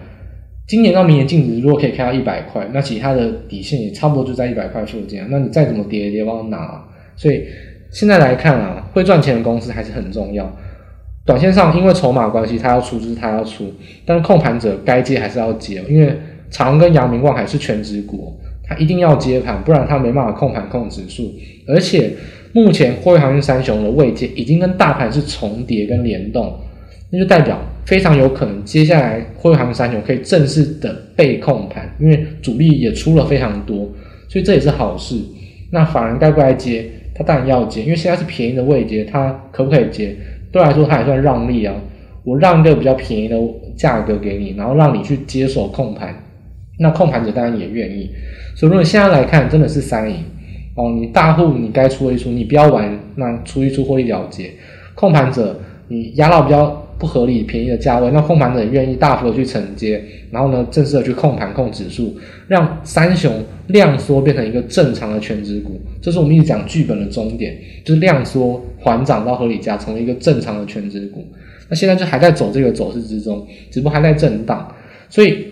[0.67, 5.25] 今年到明年净值如果可以开到一百块，那其他的底线也差不多就在一百块附近。
[5.31, 6.85] 那你再怎么跌跌往哪啊？
[7.15, 7.45] 所以
[7.93, 10.51] 现在来看啊，会赚钱的公司还是很重要。
[11.25, 13.73] 短线上因为筹码关系，它要出就是他要出，
[14.05, 16.17] 但是控盘者该接还是要接，因为
[16.53, 21.35] 长跟阳明、万海是权值股，他一定要接盘，不然他没办法控盘控指数，
[21.67, 22.13] 而且。
[22.55, 26.55] 目前货运航运三雄的位阶已经跟大盘是重叠跟联动，
[27.09, 33.91] 那就代表非常有可能接下来货运航运三雄可以正式的被控盘，因为主力也出了非常多，
[34.29, 35.19] 所以这也是好事。
[35.71, 36.85] 那法人该不该接？
[37.15, 40.15] 他当然要接，因为现在是便宜的位阶，他可不可以接？
[40.53, 41.75] 对来说他也算让利啊，
[42.25, 43.37] 我让一个比较便宜的
[43.75, 46.15] 价格给你，然后让你去接手控盘，
[46.79, 48.11] 那控盘者当然也愿意。
[48.55, 50.17] 所以如果现在来看，真的是三赢。
[50.75, 54.51] 哦，你大户你该出一出，你不要玩，那出一出获利了结。
[54.95, 56.67] 控盘者你压到比较
[56.99, 62.17] 不合理便宜的价位，那控盘者也愿意大幅的去承接，然后呢，正式的去控盘控指数，
[62.49, 63.31] 让三雄
[63.67, 65.79] 量缩变成一个正常的全值股。
[66.01, 67.55] 这是我们一直讲剧本的终点，
[67.85, 71.23] 就是量缩缓涨到合理价，成为一个正常的全值股。
[71.69, 74.75] 那现在就还在走这个走势之中，只不过还在震荡。
[75.11, 75.49] 所以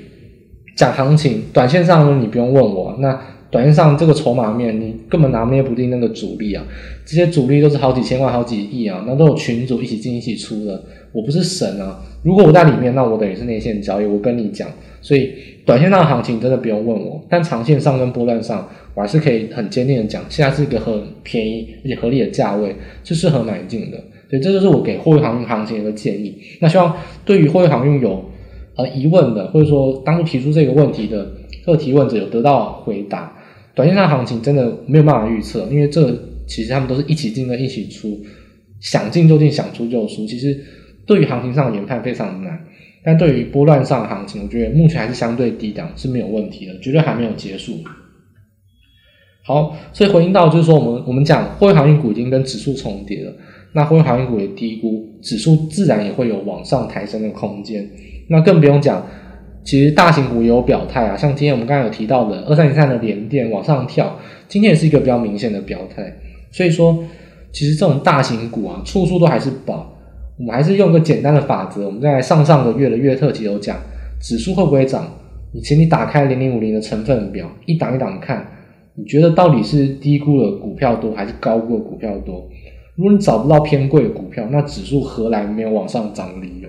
[0.81, 3.21] 讲行情，短线上呢，你不用问我那。
[3.51, 6.65] 短线上这个筹码面，你根本拿捏不定那个主力啊，
[7.05, 10.81] 这些主力都是好几千万、好几亿啊，那都有群主一起进一起出的。
[11.11, 14.07] 我不是神啊，如果我在里面，那我等于是内线交易。
[14.07, 14.69] 我跟你讲，
[15.01, 15.33] 所以
[15.67, 23.99] 短线上的行情真的不用问我，但长线上跟波段上，我还是可以很坚定的讲，现在是一个很便宜而且合理的价位，是适合买进的。
[24.31, 26.39] 所以这就是我给货运航运行情的一个建议。
[26.61, 28.30] 那希望对于货运航运有
[28.81, 31.31] 呃疑问的，或者说当初提出这个问题的
[31.65, 33.37] 这个提问者有得到回答。
[33.75, 36.13] 短线上行情真的没有办法预测，因为这
[36.47, 38.21] 其实他们都是一起进跟一起出，
[38.81, 40.27] 想进就进，想出就出。
[40.27, 40.59] 其实
[41.07, 42.61] 对于行情上的研判非常难，
[43.05, 47.79] 但对于波段上的行情，我觉得目前还是相对低档是没有问题的，绝对还没有结束。
[49.43, 53.33] 好，所以回应到就是说，我们我们讲货运航运股已经跟指数重叠了，
[53.73, 57.89] 那货运航运股也低估，指数自然也会有往上抬升的空间，
[58.31, 59.05] 那更不用讲。
[59.63, 64.17] 其实大型股也有表态啊，像今天我们刚刚有提到的二三零三的联电往上跳，
[64.49, 66.11] 今天也是一个比较明显的表态。
[66.51, 67.05] 所以说，
[67.53, 69.93] 其实这种大型股啊，处处都还是宝。
[70.39, 73.77] 我们还是用个简单的法则，我们在上上个月的月特辑有讲，
[74.19, 75.07] 指数会不会涨？
[75.53, 78.47] 你请你打开零零五零的成分表，一档一档看，
[78.95, 82.49] 你觉得到底是低估的股票多，还是高估的股票多？
[82.97, 86.69] 如果你找不到偏贵的股票，那指数何来没有往上涨的理由？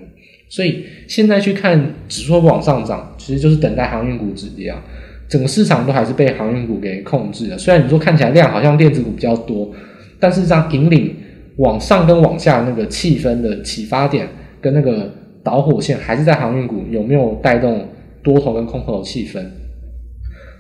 [0.51, 4.83] 所以现在去看指数往上涨，其实就是等待航运股止跌啊。
[5.29, 7.57] 整个市场都还是被航运股给控制了。
[7.57, 9.71] 虽然你说看起来量好像电子股比较多，
[10.19, 11.15] 但是这样引领
[11.55, 14.27] 往上跟往下那个气氛的启发点
[14.59, 15.09] 跟那个
[15.41, 17.87] 导火线，还是在航运股有没有带动
[18.21, 19.41] 多头跟空头的气氛？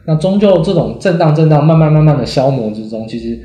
[0.05, 3.37] 那终究这种震荡、震荡，慢慢、慢慢的消磨之中，其实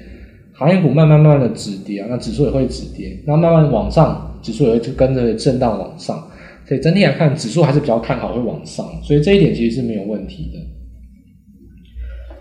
[0.53, 6.25] 航运股慢慢、慢慢的止跌啊，那指数也会止跌，那慢慢往上，指数也会跟着震荡往上。
[6.67, 10.59] 所以整体来看，指数还是比较看好会往上，所以这一点其实是没有问题的。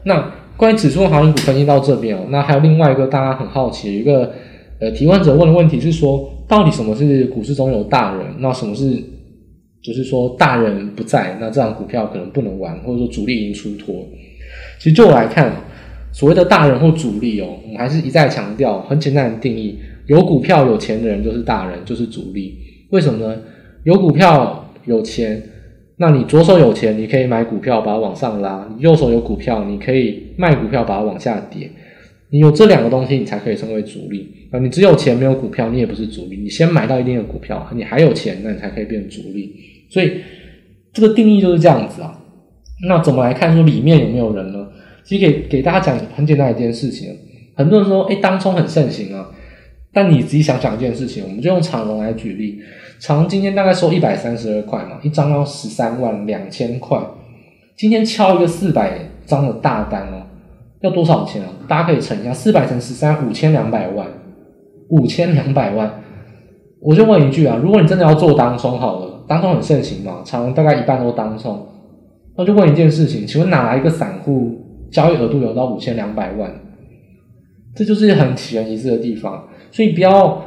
[0.03, 4.33] 那关于指数航运股分析到这边哦，那还有另外一个大家很好奇的一个
[4.79, 8.25] 呃提问者问的问题是说，到底什么是股市中有大人？
[8.39, 8.91] 那什么是
[9.83, 14.07] 就是说大人不在，那这张股票可能不能玩，或者说主力已经出脱？
[14.79, 15.53] 其实就我来看，
[16.11, 22.57] 所谓的大人或主力哦，我们还是一再强调很简单的定义：有股票有钱的人就是大人，就是主力。
[22.91, 23.35] 为什么呢？
[23.85, 25.41] 有股票有钱，
[25.97, 31.69] 那你左手有钱，你可以买股票把它往上拉；你右手有股票，你可以卖股票把它往下跌。
[32.31, 34.57] 你有这两个东西，你才可以成为主力啊！
[34.57, 36.37] 你只有钱没有股票，你也不是主力。
[36.37, 39.53] 你先买到一定的股票，你还有钱，那你才可以变主力。
[39.91, 40.13] 所以
[40.91, 42.19] 这个定义就是这样子啊。
[42.89, 44.67] 那怎么来看说里面有没有人呢？
[45.03, 47.15] 其实给给大家讲很简单一件事情。
[47.53, 49.29] 很多人说，哎，当冲很盛行啊。
[49.93, 52.59] 但你自己想想一件事情，我们就用长龙来举例。
[52.99, 56.99] 长今天大概收一百三十二块嘛，一张要十三万两千块。
[57.75, 60.23] 今天敲一个四百张的大单哦，
[60.81, 61.49] 要多少钱啊？
[61.67, 64.07] 大家可以乘一下，四百乘十三，五千两百万，
[64.89, 66.01] 五千两百万。
[66.81, 71.67] 我就问一句啊，如果你真的要做当冲好了，当冲很盛行嘛，长大概一半都当冲，
[72.37, 74.55] 那就问一件事情，请问哪来一个散户
[74.89, 76.49] 交易额度有到五千两百万？
[77.75, 80.41] 这就是很起人疑事的地方，所以不要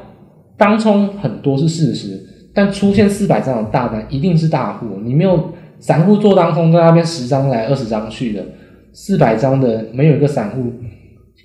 [0.56, 2.24] 当冲很多是事实。
[2.58, 4.98] 但出现四百张的大单，一定是大户。
[5.04, 8.44] 你没有散户做当中，在那边十张来，二十张去的，
[8.92, 10.72] 四百张的没有一个散户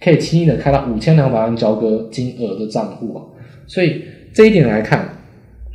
[0.04, 3.22] 可以轻易的开到五千两百万交割金额的账户啊。
[3.68, 4.02] 所以
[4.34, 5.08] 这一点来看，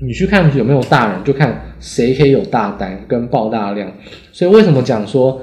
[0.03, 3.93] 你去看有没有大人，就看谁可以有大单跟爆大量。
[4.33, 5.41] 所以为什么讲说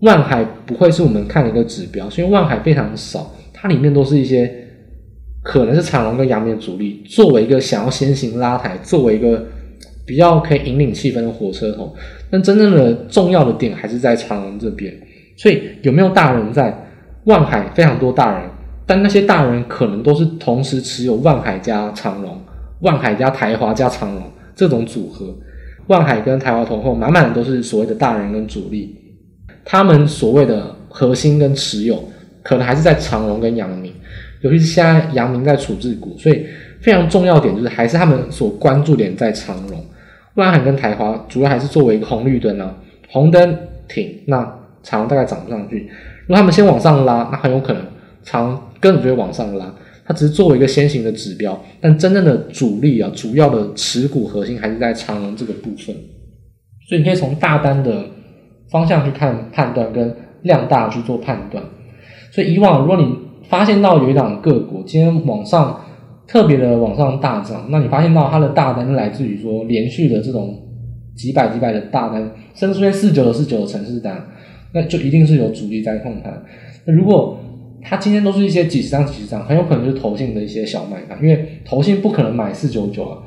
[0.00, 2.08] 万海不会是我们看的一个指标？
[2.18, 4.65] 因为万海非常少，它里面都是一些。
[5.46, 9.46] 可能是长隆跟阳明主力，作为一个想要先行拉抬，作为一个
[10.04, 11.94] 比较可以引领气氛的火车头，
[12.28, 14.92] 但真正的重要的点还是在长隆这边。
[15.36, 16.82] 所以有没有大人在？
[17.26, 18.48] 万海非常多大人，
[18.86, 22.40] 但那些大人可能都是同时持有万海加长隆、
[22.82, 24.22] 万海加台华加长隆
[24.54, 25.34] 这种组合。
[25.88, 28.96] 万海跟台华同后满满的都是所谓的大人跟主力，
[29.64, 32.00] 他们所谓的核心跟持有，
[32.44, 33.85] 可能还是在长隆跟杨明。
[34.42, 36.46] 尤其是现在阳明在处置股，所以
[36.80, 39.84] 非常重要点就是还是他们所关注点在长荣、
[40.34, 42.76] 万海跟台华，主要还是作为一个红绿灯啊，
[43.08, 44.44] 红灯停，那
[44.82, 45.88] 长荣大概涨不上去。
[46.26, 47.82] 如果他们先往上拉，那很有可能
[48.22, 49.72] 长根本就会往上拉，
[50.04, 55.94] 它只是作为一个先行的指标，但真正的主力啊，主要的持股核心还是在长荣这个部分。
[56.88, 58.04] 所以你可以从大单的
[58.70, 61.64] 方向去看判断，跟量大去做判断。
[62.30, 65.80] 所以以往如果你发现到有一档个股今天往上
[66.26, 70.60] 特别的往上大涨，那你发现到它的大单来自于说连续的这种
[71.14, 74.26] 几百几百的大单，甚至出现四九的四九的城市单，
[74.72, 76.42] 那就一定是有主力在控盘。
[76.84, 77.38] 那如果
[77.80, 83.18] 它今天都是一些几十张几十张，很有可能就是投信的一些小买盘，因为投信不可能买四九九啊。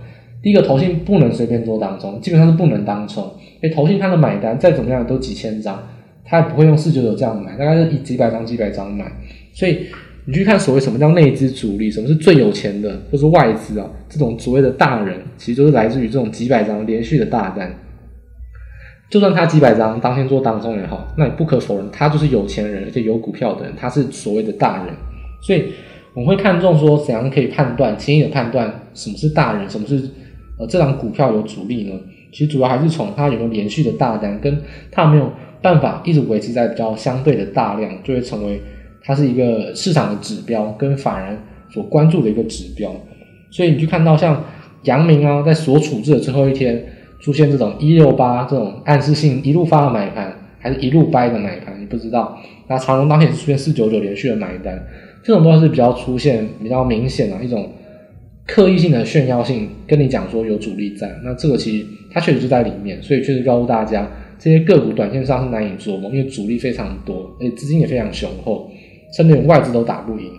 [0.41, 3.23] 第一个投信不能随便做当冲，基本上是不能当冲，
[3.61, 5.81] 因为投信它的买单再怎么样都几千张，
[6.25, 9.09] 它也不会用四九九这样买，大概是以几百张几百张买，
[9.53, 9.85] 所以。
[10.29, 17.73] 你去看所谓什么叫内资主力，什么是最有钱的，或是外资啊，这种所谓的大人，其实就是来自于这种几百张连续的大单。
[19.09, 24.93] 就算他几百张当天做当中也好，那你不可否认，他就是有钱人，而且有股票的人，他是所谓的大人。
[25.41, 25.65] 所以
[26.13, 29.95] 我们会看重说怎样可以判断，轻易的判断什么是大人，什么是
[30.59, 31.99] 呃这档股票有主力呢？
[32.31, 34.61] 其实主要还是从他有没有连续的大单，跟
[34.91, 38.61] 他有没有办法一直维持在比较相对的大量，就会成为。
[39.09, 41.35] 它是一个市场的指标，跟法人
[41.73, 42.95] 所关注的一个指标，
[43.49, 44.45] 所以你去看到像
[44.83, 46.85] 阳明啊，在所处置的最后一天
[47.19, 52.37] 出现这种一六八这种暗示性一路发的买盘，还是一路掰的买盘，你不知道。
[52.67, 54.79] 那长荣当天也是出现四九九连续的买单，
[55.23, 57.67] 这种都是比较出现比较明显的一种
[58.45, 64.07] 刻意性的炫耀性，跟你讲说有主力在，那这个其实它确实就在里面，所以确实告诉大家，
[64.37, 68.69] 这些个股短线上是难以琢磨，因为主力非常多，而且资金也非常雄厚。
[69.11, 70.31] 甚至连外资都打不赢，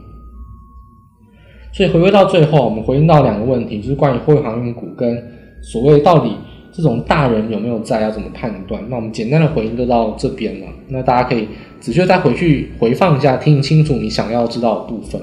[1.73, 5.21] 所以回归到最后，我们回应到两个问题，就是关于货运航运股跟
[5.61, 6.33] 所谓到底
[6.73, 8.81] 这种大人有没有在，要怎么判断？
[8.89, 10.67] 那我们简单的回应就到这边了。
[10.89, 11.49] 那大家可以
[11.81, 15.21] 仔细再回去回放一下，听清楚你想要知道的部分。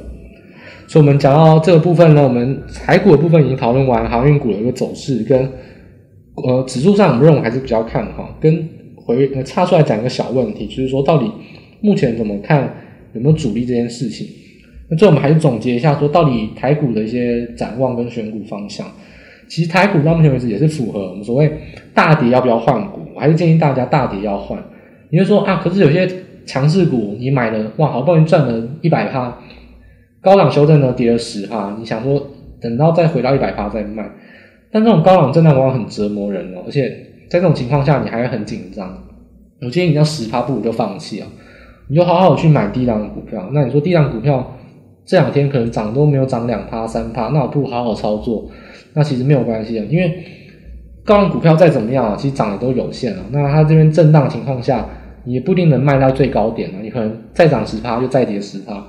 [0.88, 5.50] 所以，我们讲到这个部分呢，我们台股的部分已经讨论完，航运股的一个走势跟
[6.36, 8.36] 呃指数上，我们认为还是比较看好。
[8.42, 11.32] 跟回呃插出来讲一个小问题，就是说到底。
[11.80, 12.74] 目前怎么看
[13.18, 14.28] 有没有主力这件事情。
[14.90, 18.86] 那最后我们还是总结一下，说到底台股的一些展望跟选股方向。
[19.50, 21.52] 其实台股到目前为止也是符合我们所谓
[21.94, 24.62] 大跌要不要换股，我还是建议大家大跌要换。
[25.10, 26.06] 你会说啊，可是有些
[26.46, 29.38] 强势股你买了哇，好不容易赚了一百趴，
[30.22, 34.10] 高档修正呢跌了十趴，你想说等到再回到一百趴再卖，
[34.70, 36.90] 但这种高档震荡往往很折磨人哦，而且
[37.30, 39.04] 在这种情况下你还会很紧张。
[39.62, 41.28] 我建议你要十趴不如就放弃啊，
[41.90, 43.50] 你就好好去买低档的股票。
[43.54, 44.56] 那你说低档股票
[45.06, 48.50] 这两天可能涨都没有涨两趴三趴，那我不如好好操作。
[48.94, 50.24] 那其实没有关系的，因为
[51.06, 53.24] 高档股票再怎么样啊，其实涨的都有限了。
[53.32, 54.86] 那它这边震荡情况下，
[55.24, 56.80] 你也不一定能卖到最高点了。
[56.82, 58.86] 你可能再涨十趴，就再跌十趴。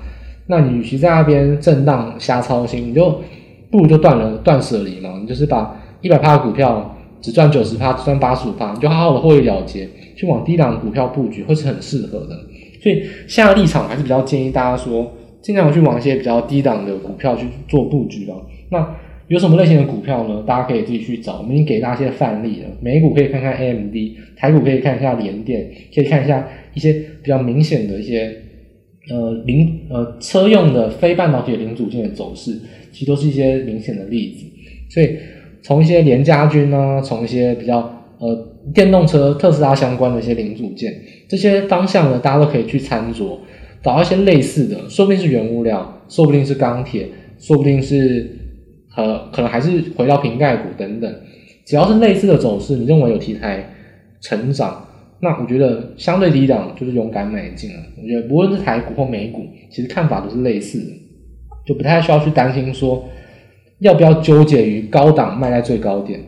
[0.46, 3.20] 那你与其在那边震荡瞎操心，你就
[3.70, 5.18] 不如就断了断舍离嘛。
[5.20, 12.34] 你就是把一百趴的股票只赚九十趴，只赚八十五趴，你就好好的获利了结，去往低档股票布局，会是很适合的。
[12.80, 18.32] 所以现在立场还是比较建议大家说，尽量去往一些比较低档的股票去做布局的。
[18.70, 18.96] 那
[19.28, 20.42] 有什么类型的股票呢？
[20.46, 22.68] 大家可以自己去找，我们已经给大家一些范例了。
[22.80, 23.94] 美股可以看看 AMD，
[24.36, 28.34] 台股可以看一下联电，可以看一下一些比较明显的一些
[29.10, 32.58] 呃零呃车用的非半导体零组件的走势，
[32.90, 34.46] 其实都是一些明显的例子。
[34.88, 35.16] 所以
[35.62, 37.80] 从一些联家军啊，从一些比较
[38.20, 38.34] 呃
[38.74, 40.92] 电动车特斯拉相关的一些零组件，
[41.28, 43.38] 这些方向呢，大家都可以去参酌，
[43.82, 47.08] 找一些类似的，说不定是原物料，说不定是钢铁，
[47.38, 48.34] 说不定是。
[48.96, 51.14] 呃，可能还是回到瓶盖股等等，
[51.64, 53.64] 只要是类似的走势，你认为有题材
[54.20, 54.84] 成长，
[55.20, 57.76] 那我觉得相对低档就是勇敢买进了。
[58.02, 60.86] 我觉得不论是台股或美股，其实看法都是类似的，
[61.64, 63.08] 就不太需要去担心说
[63.78, 66.18] 要不要纠结于高档卖在最高点，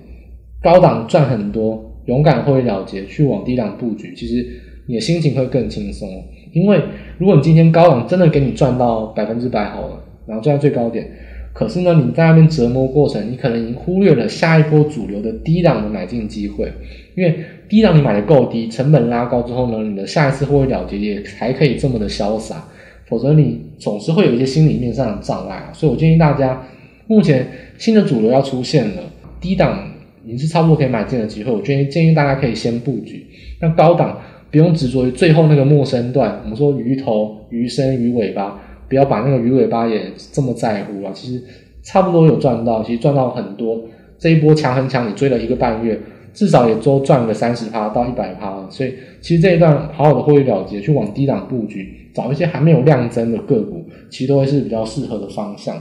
[0.62, 4.44] 高档赚很多，勇敢获利了结去往低档布局，其实
[4.86, 6.08] 你的心情会更轻松。
[6.52, 6.82] 因为
[7.18, 11.08] 如果你今天高档真的给你赚到百分之百好了，然后赚到最高点。
[11.52, 16.72] 可是呢，你在那边折磨过程，你可能已经忽略了下一波主流的低档的买进机会。
[17.16, 17.38] 因为
[17.68, 22.64] 低档你买的够低，成本拉高之后呢，你的下一次获利了结也才可以这么的潇洒。
[23.06, 25.70] 否则你总是会有一些心理面上的障碍。
[25.72, 26.64] 所以我建议大家，
[27.08, 27.46] 目前
[27.78, 29.02] 新的主流要出现了，
[29.40, 29.89] 低档
[30.30, 31.52] 你是差不多可以买进的机会。
[31.52, 33.26] 我建议建议大家可以先布局。
[33.60, 34.18] 那高档
[34.50, 38.60] 不用执着于最后那个末升段，我们说鱼头、鱼身、鱼尾巴。
[38.88, 40.02] 不要把那个鱼尾巴也
[40.32, 41.12] 这么在乎啊！
[41.14, 41.40] 其实
[41.80, 43.80] 差不多有赚到，其实赚到很多。
[44.18, 45.96] 这一波强很强，你追了一个半月，
[46.34, 48.66] 至少也都赚个三十趴到一百趴。
[48.68, 55.80] 所以其实这一段好好的获利了结，去往低档布局，找一些还没有量增的个股，其实都会是比较适合的方向。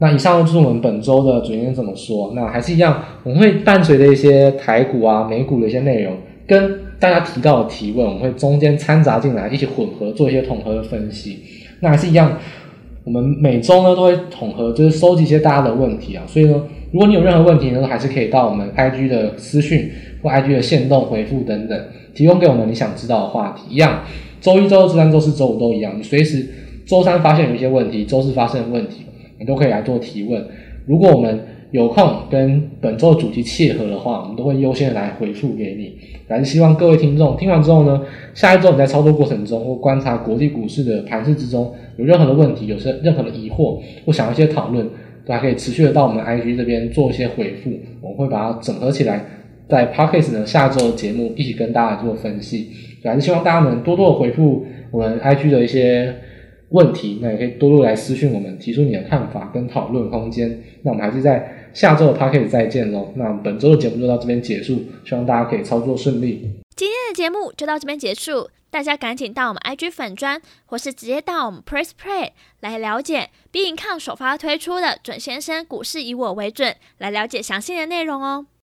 [0.00, 2.32] 那以上就是我们本周的准先生怎么说。
[2.34, 6.14] 那还是一样，我们会伴随着一些台股啊、美股的一些内容
[6.46, 6.80] 跟。
[7.00, 11.38] 大家提到的提问，我们会中间掺杂进来，一起混合做一些统合的分析。
[11.80, 12.36] 那还是一样，
[13.04, 16.22] 我们每周呢都会统合，就是收集一些大家的问题啊。
[16.26, 19.90] 所以呢，如果你有任何问题呢，还是可以到我们 IG 的私讯
[20.22, 21.84] 或 IG 的线动回复等等，
[22.14, 23.74] 提供给我们你想知道的话题。
[23.74, 24.00] 一样，
[24.42, 25.94] 周一、周二、周三、周四、周五都一样。
[25.96, 26.46] 你随时
[26.84, 29.06] 周三发现有一些问题，周四发生的问题，
[29.40, 30.44] 你都可以来做提问。
[30.86, 31.40] 如果我们
[31.72, 35.96] 有空跟本周的主题契合的话，我们都会优先来回复给你。
[36.28, 38.02] 还是希望各位听众听完之后呢，
[38.34, 44.88] 下一周你在操作过程中或观察国际股市的盘势之中，有任何的问题，有些任何的疑惑或想要一些讨论，
[45.24, 47.70] 都还可以持续的到我们 IG 这边做一些回复，
[48.00, 49.24] 我们会把它整合起来，
[49.68, 52.68] 在 Podcast 呢下周的节目一起跟大家做分析。
[53.04, 56.14] 还是希望大家能多多的回复我们 IG 的一些。
[56.70, 60.62] 问题，那也可以多多来私讯我们，提出你的看法跟讨论空间。
[60.82, 63.12] 那我们还是在下周的 Podcast 再见喽。
[63.16, 66.50] 那本周的节目就到这边结束，希望大家可以操作顺利。
[66.76, 78.46] 今天的节目就到这边结束，大家赶紧到我们 IG 粉专，或是直接到我们 Press Play 来了解 b i n c o m 首发推出的准先生股市以我为准，来了解详细的内容哦。